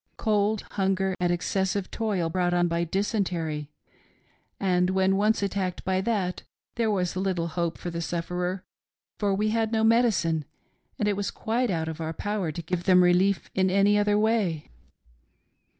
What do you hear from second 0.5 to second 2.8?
hunger, and excessive toil brought on